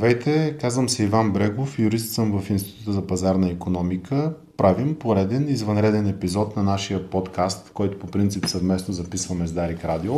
[0.00, 4.32] Здравейте, казвам се Иван Брегов, юрист съм в Института за пазарна економика.
[4.56, 10.14] Правим пореден извънреден епизод на нашия подкаст, който по принцип съвместно записваме с Дарик Радио.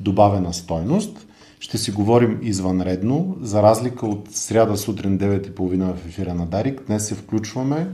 [0.00, 1.26] Добавена стойност.
[1.60, 6.82] Ще си говорим извънредно, за разлика от сряда сутрин 9.30 в ефира на Дарик.
[6.86, 7.88] Днес се включваме,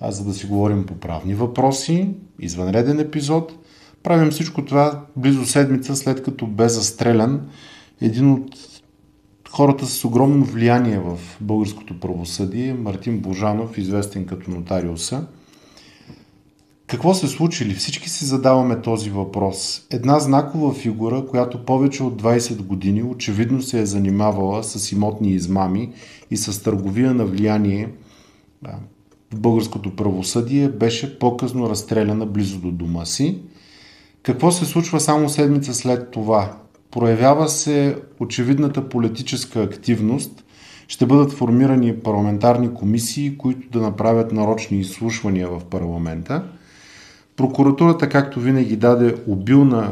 [0.00, 2.14] а, за да си говорим по правни въпроси.
[2.40, 3.52] Извънреден епизод.
[4.02, 7.40] Правим всичко това близо седмица след като бе застрелян
[8.00, 8.79] един от
[9.50, 15.24] хората с огромно влияние в българското правосъдие, Мартин Божанов, известен като нотариуса.
[16.86, 17.74] Какво се случи ли?
[17.74, 19.86] Всички си задаваме този въпрос.
[19.90, 25.92] Една знакова фигура, която повече от 20 години очевидно се е занимавала с имотни измами
[26.30, 27.88] и с търговия на влияние
[29.32, 33.38] в българското правосъдие, беше по-късно разстреляна близо до дома си.
[34.22, 36.56] Какво се случва само седмица след това?
[36.90, 40.44] Проявява се очевидната политическа активност.
[40.88, 46.44] Ще бъдат формирани парламентарни комисии, които да направят нарочни изслушвания в парламента.
[47.36, 49.90] Прокуратурата, както винаги, даде обилна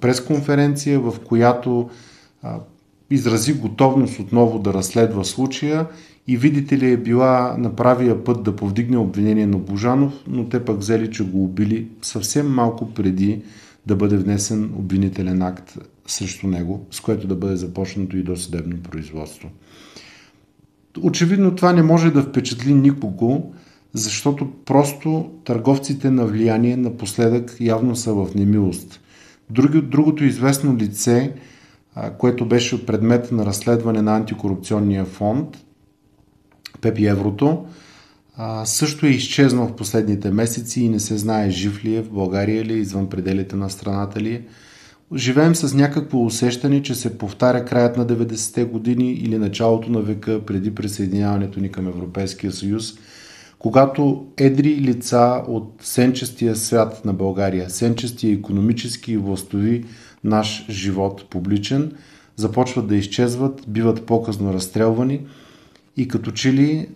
[0.00, 1.90] пресконференция, в която
[3.10, 5.86] изрази готовност отново да разследва случая
[6.28, 10.64] и видите ли е била на правия път да повдигне обвинение на Божанов, но те
[10.64, 13.42] пък взели, че го убили съвсем малко преди
[13.86, 19.50] да бъде внесен обвинителен акт срещу него, с което да бъде започнато и досъдебно производство.
[21.02, 23.54] Очевидно това не може да впечатли никого,
[23.92, 29.00] защото просто търговците на влияние напоследък явно са в немилост.
[29.82, 31.34] Другото известно лице,
[32.18, 35.64] което беше предмет на разследване на антикорупционния фонд,
[36.80, 37.66] Пепи Еврото,
[38.64, 42.64] също е изчезнал в последните месеци и не се знае жив ли е в България
[42.64, 44.42] ли, извън пределите на страната ли е.
[45.14, 50.40] Живеем с някакво усещане, че се повтаря краят на 90-те години или началото на века
[50.46, 52.94] преди присъединяването ни към Европейския съюз,
[53.58, 59.84] когато едри лица от сенчестия свят на България, сенчестия економически и властови
[60.24, 61.92] наш живот публичен,
[62.36, 65.26] започват да изчезват, биват по-късно разстрелвани
[65.96, 66.88] и като че ли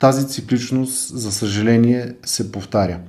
[0.00, 3.00] тази цикличност, за съжаление, се повтаря.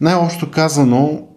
[0.00, 1.28] Най-общо казано,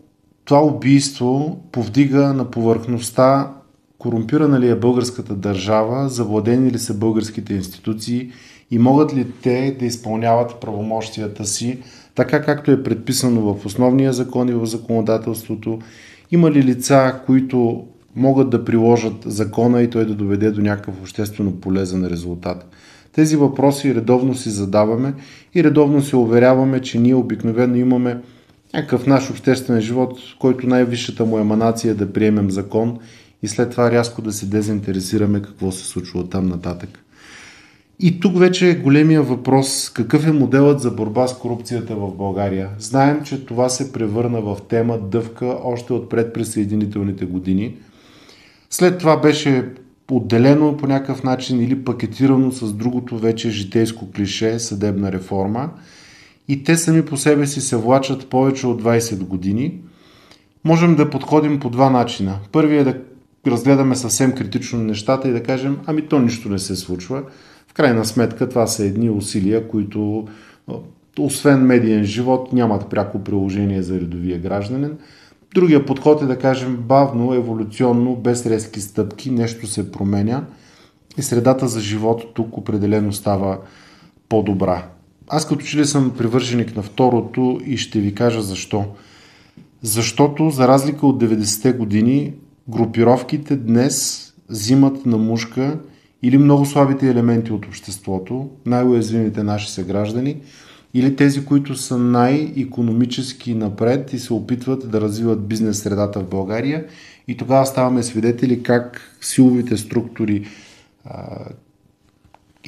[0.47, 3.51] това убийство повдига на повърхността
[3.97, 8.31] корумпирана ли е българската държава, завладени ли са българските институции
[8.71, 11.79] и могат ли те да изпълняват правомощията си
[12.15, 15.79] така както е предписано в основния закон и в законодателството.
[16.31, 21.51] Има ли лица, които могат да приложат закона и той да доведе до някакъв обществено
[21.51, 22.69] полезен резултат.
[23.11, 25.13] Тези въпроси редовно си задаваме
[25.55, 28.17] и редовно се уверяваме, че ние обикновено имаме
[28.73, 32.99] някакъв наш обществен живот, който най-висшата му еманация е да приемем закон
[33.43, 36.99] и след това рязко да се дезинтересираме какво се случва там нататък.
[37.99, 42.69] И тук вече е големия въпрос какъв е моделът за борба с корупцията в България.
[42.79, 47.75] Знаем, че това се превърна в тема дъвка още от предприсъединителните години.
[48.69, 49.69] След това беше
[50.11, 55.69] отделено по някакъв начин или пакетирано с другото вече житейско клише съдебна реформа
[56.47, 59.81] и те сами по себе си се влачат повече от 20 години.
[60.63, 62.39] Можем да подходим по два начина.
[62.51, 62.99] Първият е да
[63.51, 67.23] разгледаме съвсем критично нещата и да кажем, ами то нищо не се случва.
[67.67, 70.27] В крайна сметка това са едни усилия, които
[71.19, 74.97] освен медиен живот нямат пряко приложение за редовия гражданин.
[75.53, 80.43] Другия подход е да кажем бавно, еволюционно, без резки стъпки, нещо се променя
[81.17, 83.57] и средата за живот тук определено става
[84.29, 84.83] по-добра.
[85.29, 88.85] Аз като че ли съм привърженик на второто и ще ви кажа защо.
[89.81, 92.33] Защото за разлика от 90-те години,
[92.69, 95.79] групировките днес взимат на мушка
[96.23, 100.37] или много слабите елементи от обществото, най-уязвимите наши съграждани,
[100.93, 106.85] или тези, които са най-економически напред и се опитват да развиват бизнес средата в България.
[107.27, 110.47] И тогава ставаме свидетели как силовите структури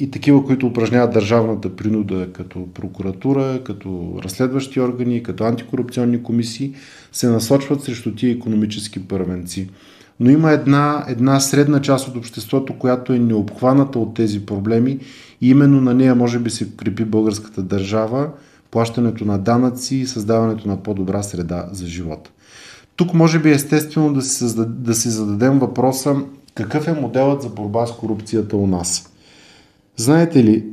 [0.00, 6.74] и такива, които упражняват държавната принуда като прокуратура, като разследващи органи, като антикорупционни комисии,
[7.12, 9.68] се насочват срещу тия економически първенци.
[10.20, 14.98] Но има една, една средна част от обществото, която е необхваната от тези проблеми
[15.40, 18.28] и именно на нея може би се крепи българската държава,
[18.70, 22.30] плащането на данъци и създаването на по-добра среда за живот.
[22.96, 26.16] Тук може би естествено си, създаде, да си зададем въпроса
[26.54, 29.09] какъв е моделът за борба с корупцията у нас.
[30.00, 30.64] Знаете ли,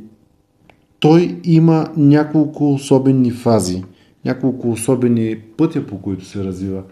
[1.00, 3.84] той има няколко особени фази,
[4.24, 6.82] няколко особени пътя, по които се развива.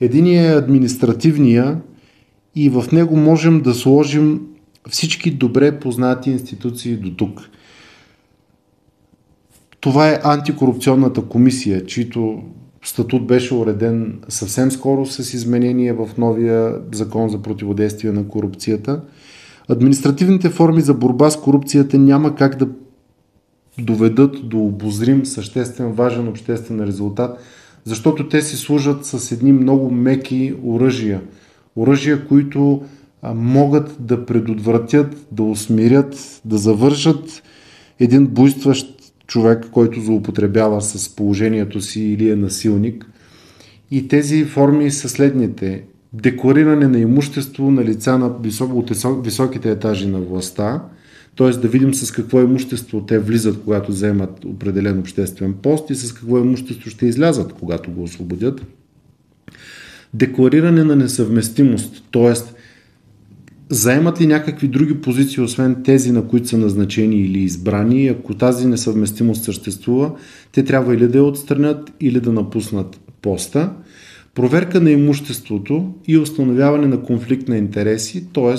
[0.00, 1.80] Единият е административния
[2.54, 4.40] и в него можем да сложим
[4.90, 7.40] всички добре познати институции до тук.
[9.80, 12.42] Това е антикорупционната комисия, чийто
[12.84, 19.00] статут беше уреден съвсем скоро с изменение в новия закон за противодействие на корупцията.
[19.68, 22.68] Административните форми за борба с корупцията няма как да
[23.78, 27.38] доведат до обозрим, съществен, важен обществен резултат,
[27.84, 31.22] защото те си служат с едни много меки оръжия.
[31.76, 32.82] Оръжия, които
[33.34, 37.42] могат да предотвратят, да усмирят, да завършат
[38.00, 38.96] един буйстващ
[39.26, 43.06] човек, който злоупотребява с положението си или е насилник.
[43.90, 45.84] И тези форми са следните.
[46.12, 48.90] Деклариране на имущество на лица на високо, от
[49.24, 50.82] високите етажи на властта,
[51.36, 51.50] т.е.
[51.50, 56.38] да видим с какво имущество те влизат, когато вземат определен обществен пост и с какво
[56.38, 58.66] имущество ще излязат, когато го освободят.
[60.14, 62.32] Деклариране на несъвместимост, т.е.
[63.68, 68.08] заемат ли някакви други позиции, освен тези, на които са назначени или избрани.
[68.08, 70.12] Ако тази несъвместимост съществува,
[70.52, 73.72] те трябва или да я отстранят, или да напуснат поста.
[74.36, 78.54] Проверка на имуществото и установяване на конфликт на интереси, т.е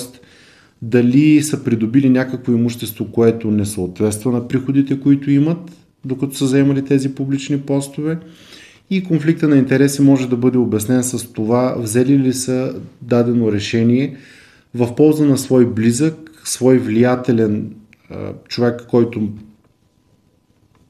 [0.82, 5.72] дали са придобили някакво имущество, което не съответства на приходите, които имат,
[6.06, 8.20] докато са заемали тези публични постове.
[8.90, 14.16] И конфликта на интереси може да бъде обяснен с това, взели ли са дадено решение
[14.76, 17.76] в полза на свой близък, свой влиятелен
[18.48, 19.30] човек, който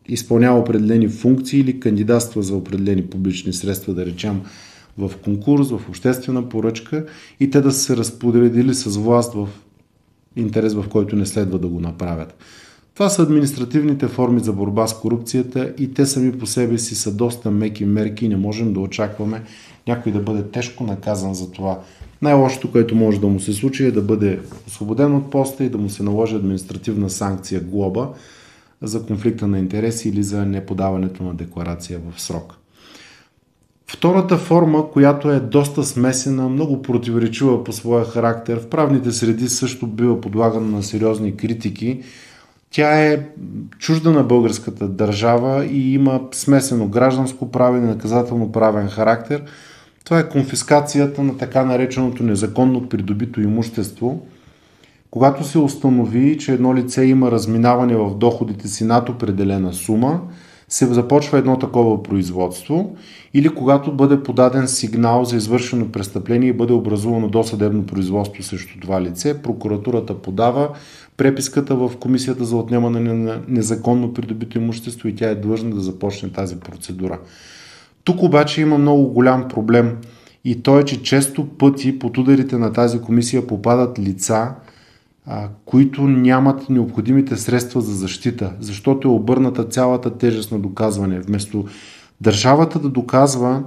[0.08, 4.42] изпълнява определени функции или кандидатства за определени публични средства, да речем
[4.98, 7.06] в конкурс, в обществена поръчка
[7.40, 9.48] и те да са се разпоредили с власт в
[10.36, 12.36] интерес, в който не следва да го направят.
[12.94, 17.14] Това са административните форми за борба с корупцията и те сами по себе си са
[17.14, 19.44] доста меки мерки и не можем да очакваме
[19.88, 21.80] някой да бъде тежко наказан за това.
[22.22, 25.78] Най-лошото, което може да му се случи е да бъде освободен от поста и да
[25.78, 28.10] му се наложи административна санкция глоба
[28.82, 32.54] за конфликта на интереси или за неподаването на декларация в срок.
[33.90, 39.88] Втората форма, която е доста смесена, много противоречива по своя характер, в правните среди също
[39.88, 42.02] бива подлагана на сериозни критики.
[42.72, 43.26] Тя е
[43.80, 49.44] чужда на българската държава и има смесено гражданско правен и наказателно правен характер.
[50.04, 54.22] Това е конфискацията на така нареченото незаконно придобито имущество.
[55.12, 60.22] Когато се установи, че едно лице има разминаване в доходите си над определена сума,
[60.70, 62.96] се започва едно такова производство
[63.34, 69.02] или когато бъде подаден сигнал за извършено престъпление и бъде образувано досъдебно производство срещу това
[69.02, 70.70] лице, прокуратурата подава
[71.18, 76.30] преписката в Комисията за отнемане на незаконно придобито имущество и тя е длъжна да започне
[76.30, 77.20] тази процедура.
[78.04, 79.98] Тук обаче има много голям проблем
[80.46, 84.56] и то е, че често пъти под ударите на тази комисия попадат лица,
[85.66, 91.20] които нямат необходимите средства за защита, защото е обърната цялата тежест на доказване.
[91.20, 91.66] Вместо
[92.22, 93.64] държавата да доказва,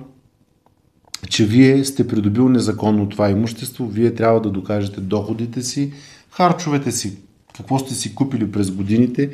[1.28, 5.92] че вие сте придобил незаконно това имущество, вие трябва да докажете доходите си,
[6.30, 7.18] харчовете си,
[7.56, 9.30] какво сте си купили през годините,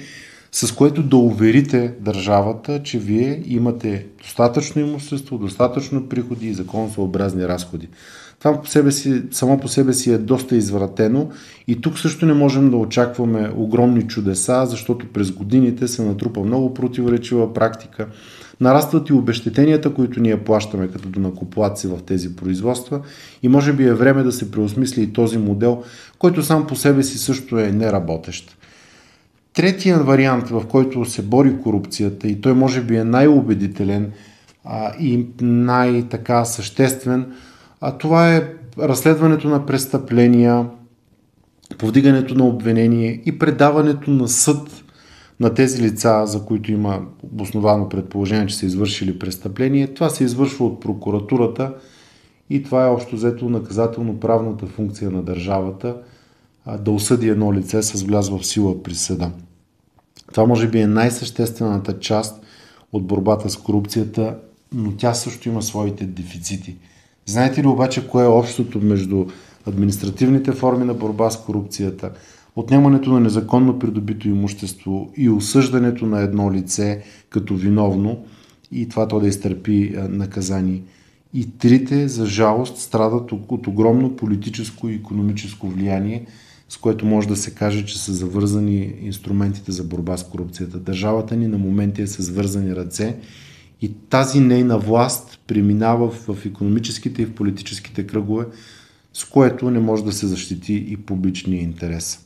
[0.58, 7.88] с което да уверите държавата, че вие имате достатъчно имущество, достатъчно приходи и законосъобразни разходи.
[8.38, 11.30] Това по себе си, само по себе си е доста извратено
[11.68, 16.74] и тук също не можем да очакваме огромни чудеса, защото през годините се натрупа много
[16.74, 18.06] противоречива практика.
[18.60, 23.00] Нарастват и обещетенията, които ние плащаме като донакоплаци в тези производства
[23.42, 25.82] и може би е време да се преосмисли и този модел,
[26.18, 28.55] който сам по себе си също е неработещ.
[29.56, 34.12] Третия вариант, в който се бори корупцията и той може би е най-убедителен
[34.64, 37.32] а, и най-така съществен,
[37.80, 38.48] а това е
[38.78, 40.66] разследването на престъпления,
[41.78, 44.84] повдигането на обвинение и предаването на съд
[45.40, 49.94] на тези лица, за които има обосновано предположение, че са извършили престъпление.
[49.94, 51.74] Това се извършва от прокуратурата
[52.50, 55.96] и това е общо взето наказателно-правната функция на държавата
[56.80, 59.30] да осъди едно лице с влязва в сила присъда.
[60.32, 62.42] Това може би е най-съществената част
[62.92, 64.36] от борбата с корупцията,
[64.72, 66.76] но тя също има своите дефицити–
[67.26, 69.26] Знаете ли обаче кое е общото между
[69.66, 72.10] административните форми на борба с корупцията,
[72.56, 78.24] отнемането на незаконно придобито имущество и осъждането на едно лице като виновно
[78.72, 80.82] и това то да изтърпи наказание.
[81.34, 86.26] И трите, за жалост, страдат от огромно политическо и економическо влияние,
[86.68, 90.78] с което може да се каже, че са завързани инструментите за борба с корупцията.
[90.78, 93.16] Държавата ни на моменти е с вързани ръце
[93.82, 98.46] и тази нейна власт преминава в економическите и в политическите кръгове,
[99.12, 102.25] с което не може да се защити и публичния интерес.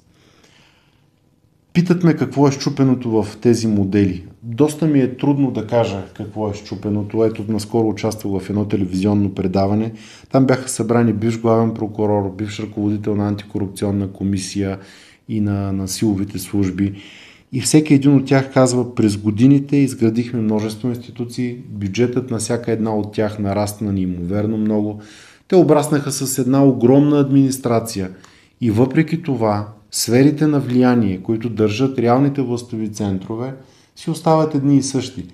[1.72, 4.24] Питат ме какво е щупеното в тези модели.
[4.42, 7.24] Доста ми е трудно да кажа какво е щупеното.
[7.24, 9.92] Ето, наскоро участвах в едно телевизионно предаване.
[10.32, 14.78] Там бяха събрани бивш главен прокурор, бивш ръководител на антикорупционна комисия
[15.28, 16.94] и на, на силовите служби.
[17.52, 22.96] И всеки един от тях казва, през годините изградихме множество институции, бюджетът на всяка една
[22.96, 25.00] от тях нарасна неимоверно много.
[25.48, 28.10] Те обраснаха с една огромна администрация.
[28.60, 33.54] И въпреки това, сферите на влияние, които държат реалните властови центрове,
[33.96, 35.24] си остават едни и същи.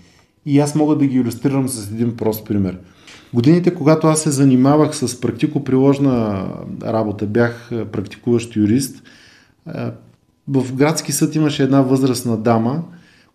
[0.46, 2.78] И аз мога да ги иллюстрирам с един прост пример.
[3.34, 6.46] Годините, когато аз се занимавах с практико-приложна
[6.82, 9.02] работа, бях практикуващ юрист,
[10.48, 12.82] в градски съд имаше една възрастна дама,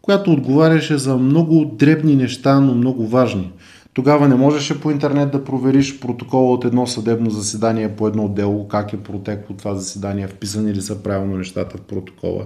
[0.01, 3.51] която отговаряше за много дребни неща, но много важни.
[3.93, 8.67] Тогава не можеше по интернет да провериш протокола от едно съдебно заседание по едно дело,
[8.67, 12.45] как е протекло това заседание, вписани ли са правилно нещата в протокола.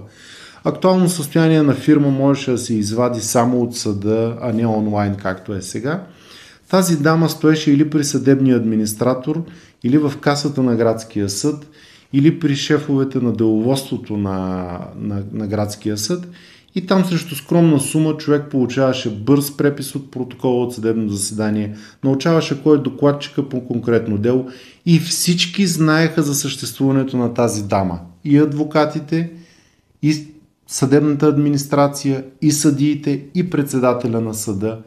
[0.64, 5.54] Актуално състояние на фирма можеше да се извади само от съда, а не онлайн, както
[5.54, 6.06] е сега.
[6.70, 9.42] Тази дама стоеше или при съдебния администратор,
[9.84, 11.68] или в касата на градския съд,
[12.12, 16.28] или при шефовете на деловодството на, на, на градския съд
[16.76, 22.62] и там срещу скромна сума човек получаваше бърз препис от протокола от съдебно заседание, научаваше
[22.62, 24.48] кой е докладчика по конкретно дело
[24.86, 28.00] и всички знаеха за съществуването на тази дама.
[28.24, 29.32] И адвокатите,
[30.02, 30.26] и
[30.66, 34.82] съдебната администрация, и съдиите, и председателя на съда.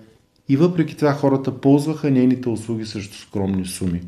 [0.50, 4.02] И въпреки това хората ползваха нейните услуги срещу скромни суми.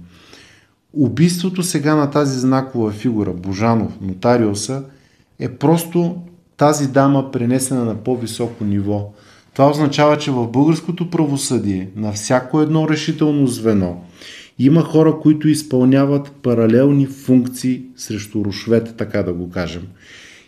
[0.94, 4.84] Убийството сега на тази знакова фигура, Божанов, нотариуса,
[5.40, 6.22] е просто
[6.62, 9.12] тази дама пренесена на по-високо ниво.
[9.54, 14.02] Това означава, че в българското правосъдие на всяко едно решително звено
[14.60, 19.88] има хора, които изпълняват паралелни функции срещу рушвет, така да го кажем.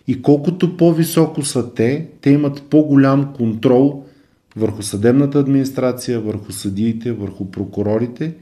[0.08, 4.03] И колкото по-високо са те, те имат по-голям контрол
[4.55, 8.34] върху съдебната администрация, върху съдиите, върху прокурорите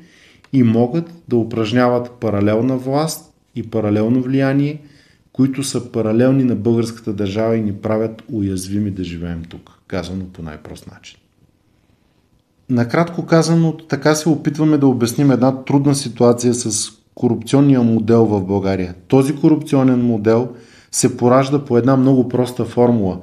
[0.54, 4.82] и могат да упражняват паралелна власт и паралелно влияние–
[5.34, 10.42] които са паралелни на българската държава и ни правят уязвими да живеем тук, казано по
[10.42, 11.18] най-прост начин.
[12.70, 18.96] Накратко казано, така се опитваме да обясним една трудна ситуация с корупционния модел в България.
[19.08, 20.50] Този корупционен модел
[20.92, 23.20] се поражда по една много проста формула.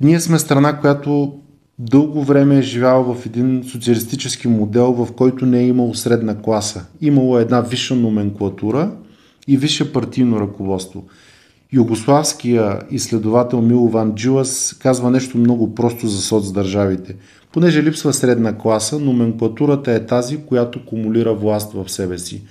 [0.00, 1.32] Ние сме страна, която
[1.78, 6.86] дълго време е живяла в един социалистически модел, в който не е имало средна класа.
[7.00, 8.92] Имало една висша номенклатура–
[9.48, 11.04] и висше партийно ръководство.
[11.72, 17.16] Югославския изследовател Милован Джилас казва нещо много просто за соцдържавите.
[17.52, 22.42] Понеже липсва средна класа, номенклатурата е тази, която кумулира власт в себе си.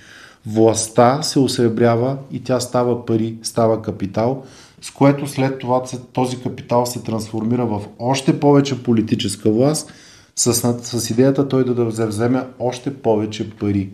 [0.46, 4.44] Властта се осребрява и тя става пари, става капитал,
[4.80, 9.92] с което след това този капитал се трансформира в още повече политическа власт,
[10.36, 13.90] с, с идеята той да, да вземе още повече пари.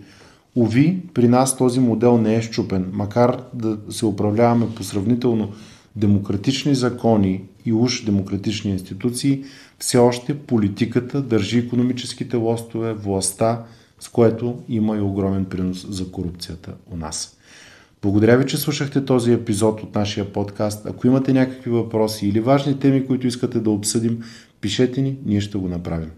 [0.57, 5.53] Ови, при нас този модел не е щупен, макар да се управляваме по сравнително
[5.97, 9.45] демократични закони и уж демократични институции,
[9.79, 13.65] все още политиката държи економическите лостове, властта,
[14.01, 17.37] с което има и огромен принос за корупцията у нас.
[18.03, 20.87] Благодаря ви, че слушахте този епизод от нашия подкаст.
[20.87, 24.23] Ако имате някакви въпроси или важни теми, които искате да обсъдим,
[24.61, 26.11] пишете ни, ние ще го направим.